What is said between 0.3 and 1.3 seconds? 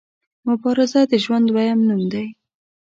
مبارزه د